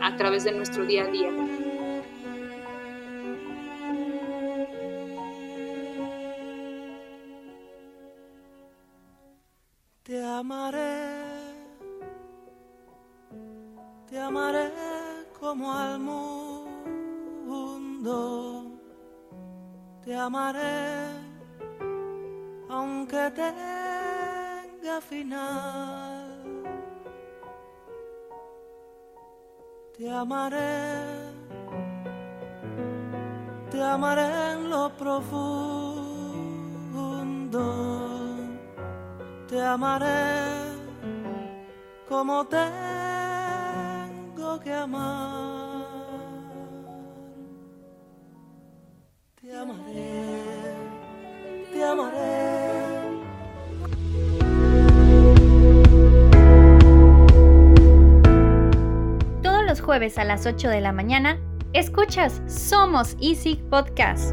a 0.00 0.16
través 0.16 0.44
de 0.44 0.52
nuestro 0.52 0.84
día 0.84 1.04
a 1.04 1.06
día. 1.08 1.30
Te 10.02 10.22
amaré, 10.22 11.08
te 14.10 14.18
amaré 14.18 14.70
como 15.38 15.72
al 15.72 16.00
mundo, 16.00 16.42
te 20.04 20.14
amaré 20.14 21.22
aunque 22.72 23.30
tenga 23.34 25.00
final. 25.00 26.11
Te 29.96 30.10
amaré, 30.10 30.58
te 33.70 33.82
amaré 33.82 34.52
en 34.52 34.70
lo 34.70 34.88
profundo, 34.96 35.20
te 39.46 39.60
amaré 39.60 40.72
como 42.08 42.46
tengo 42.46 43.68
que 44.60 44.72
amar. 44.72 45.61
A 60.02 60.24
las 60.24 60.46
8 60.46 60.68
de 60.68 60.80
la 60.80 60.90
mañana, 60.90 61.38
escuchas 61.72 62.42
Somos 62.48 63.16
Easy 63.20 63.54
Podcast. 63.70 64.32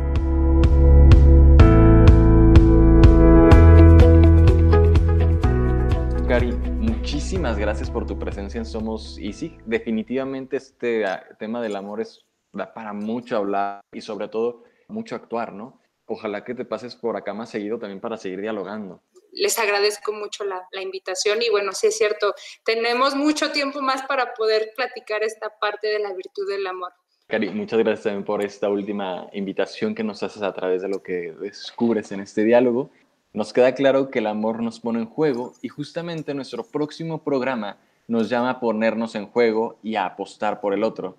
Cari, 6.28 6.54
muchísimas 6.54 7.60
gracias 7.60 7.92
por 7.92 8.08
tu 8.08 8.18
presencia 8.18 8.58
en 8.58 8.66
Somos 8.66 9.20
Easy. 9.20 9.60
Definitivamente 9.68 10.58
este 10.58 11.06
ah, 11.06 11.24
tema 11.38 11.62
del 11.62 11.76
amor 11.76 12.02
es 12.02 12.26
para 12.74 12.94
mucho 12.94 13.38
hablar 13.38 13.82
y 13.94 14.02
sobre 14.02 14.28
todo 14.28 14.64
mucho 14.88 15.16
actuar, 15.16 15.54
¿no? 15.54 15.80
Ojalá 16.08 16.44
que 16.44 16.56
te 16.56 16.66
pases 16.66 16.96
por 16.96 17.16
acá 17.16 17.36
más 17.36 17.50
seguido 17.50 17.78
también 17.78 18.00
para 18.02 18.18
seguir 18.18 18.42
dialogando 18.42 19.04
les 19.32 19.58
agradezco 19.60 20.14
mucho 20.14 20.44
la, 20.44 20.68
invitación 20.82 21.42
y 21.42 21.50
bueno, 21.50 21.74
sí 21.74 21.88
es 21.88 21.98
cierto, 21.98 22.34
tenemos 22.64 23.16
mucho 23.16 23.52
tiempo 23.52 23.82
más 23.82 24.04
para 24.04 24.34
poder 24.34 24.72
platicar 24.76 25.24
esta 25.24 25.50
parte 25.60 25.88
de 25.88 26.00
la 26.00 26.14
virtud 26.14 26.50
del 26.50 26.66
amor. 26.68 26.94
Cari, 27.28 27.50
muchas 27.50 27.80
gracias 27.80 28.04
también 28.04 28.24
por 28.24 28.44
esta 28.44 28.70
última 28.70 29.28
invitación 29.34 29.94
que 29.94 30.04
nos 30.04 30.24
haces 30.24 30.42
a 30.42 30.54
través 30.54 30.82
de 30.82 30.90
lo 30.90 31.04
que 31.04 31.34
descubres 31.40 32.12
en 32.12 32.22
este 32.22 32.44
diálogo. 32.44 32.90
Nos 33.34 33.54
queda 33.54 33.76
claro 33.76 34.10
que 34.10 34.20
el 34.20 34.28
amor 34.28 34.64
nos 34.64 34.80
pone 34.80 35.00
en 35.00 35.06
juego 35.06 35.54
y 35.62 35.68
justamente 35.68 36.34
nuestro 36.34 36.64
próximo 36.64 37.24
programa 37.24 37.78
nos 38.08 38.30
llama 38.30 38.50
a 38.50 38.60
ponernos 38.60 39.14
en 39.14 39.28
juego 39.28 39.78
y 39.84 39.96
a 39.96 40.06
apostar 40.06 40.60
por 40.60 40.74
el 40.74 40.84
otro. 40.84 41.16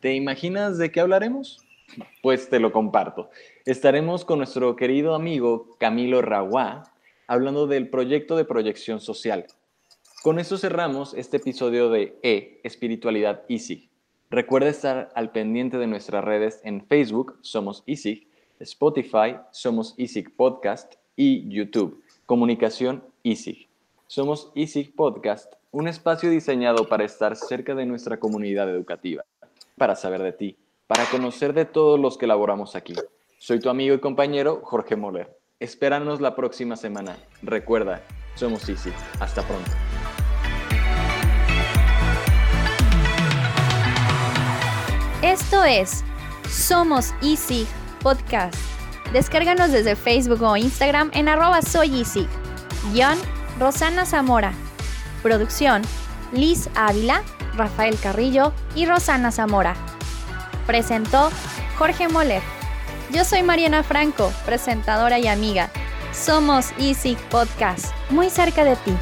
¿Te 0.00 0.14
imaginas 0.14 0.76
de 0.78 0.90
qué 0.90 1.00
hablaremos? 1.00 1.64
Pues 2.22 2.48
te 2.48 2.58
lo 2.58 2.72
comparto. 2.72 3.30
Estaremos 3.64 4.24
con 4.24 4.38
nuestro 4.38 4.74
querido 4.74 5.14
amigo 5.14 5.76
Camilo 5.78 6.22
Raguá, 6.22 6.92
hablando 7.26 7.66
del 7.66 7.88
proyecto 7.88 8.36
de 8.36 8.44
proyección 8.44 9.00
social. 9.00 9.46
Con 10.22 10.38
esto 10.38 10.58
cerramos 10.58 11.14
este 11.14 11.36
episodio 11.36 11.90
de 11.90 12.18
E, 12.22 12.60
Espiritualidad 12.64 13.42
ISIG. 13.48 13.88
Recuerda 14.30 14.68
estar 14.68 15.10
al 15.14 15.30
pendiente 15.30 15.78
de 15.78 15.86
nuestras 15.86 16.24
redes 16.24 16.60
en 16.64 16.84
Facebook, 16.86 17.38
Somos 17.42 17.82
ISIG, 17.86 18.26
Spotify, 18.60 19.36
Somos 19.52 19.94
ISIG 19.96 20.34
Podcast 20.34 20.94
y 21.14 21.48
YouTube, 21.48 22.02
Comunicación 22.26 23.04
ISIG. 23.22 23.68
Somos 24.08 24.50
ISIG 24.54 24.94
Podcast, 24.94 25.52
un 25.70 25.88
espacio 25.88 26.30
diseñado 26.30 26.88
para 26.88 27.04
estar 27.04 27.36
cerca 27.36 27.74
de 27.74 27.86
nuestra 27.86 28.18
comunidad 28.18 28.68
educativa, 28.68 29.24
para 29.76 29.94
saber 29.94 30.22
de 30.22 30.32
ti, 30.32 30.56
para 30.86 31.04
conocer 31.06 31.52
de 31.52 31.64
todos 31.64 32.00
los 32.00 32.18
que 32.18 32.26
laboramos 32.26 32.74
aquí. 32.76 32.94
Soy 33.38 33.60
tu 33.60 33.68
amigo 33.68 33.94
y 33.94 34.00
compañero 34.00 34.60
Jorge 34.64 34.96
Moller. 34.96 35.36
Espéranos 35.58 36.20
la 36.20 36.36
próxima 36.36 36.76
semana. 36.76 37.16
Recuerda, 37.42 38.02
somos 38.34 38.68
Easy. 38.68 38.92
Hasta 39.20 39.42
pronto. 39.42 39.70
Esto 45.22 45.64
es 45.64 46.04
Somos 46.46 47.14
Easy 47.22 47.66
Podcast. 48.02 48.54
Descárganos 49.14 49.72
desde 49.72 49.96
Facebook 49.96 50.42
o 50.42 50.58
Instagram 50.58 51.10
en 51.14 51.26
arroba 51.26 51.62
soy 51.62 52.00
Easy. 52.00 52.28
Guión 52.92 53.16
Rosana 53.58 54.04
Zamora. 54.04 54.52
Producción 55.22 55.80
Liz 56.32 56.68
Ávila, 56.74 57.22
Rafael 57.54 57.98
Carrillo 57.98 58.52
y 58.74 58.84
Rosana 58.84 59.32
Zamora. 59.32 59.74
Presentó 60.66 61.30
Jorge 61.78 62.08
Moller. 62.08 62.55
Yo 63.12 63.24
soy 63.24 63.42
Mariana 63.42 63.84
Franco, 63.84 64.32
presentadora 64.44 65.18
y 65.18 65.28
amiga. 65.28 65.70
Somos 66.12 66.72
Easy 66.78 67.16
Podcast, 67.30 67.86
muy 68.10 68.30
cerca 68.30 68.64
de 68.64 68.74
ti. 68.76 68.92